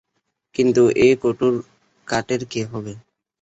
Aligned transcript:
কিন্তু 0.55 0.81
এই 0.97 1.13
কাঠের 2.07 2.41
কী 2.45 2.61
হবে? 2.63 2.93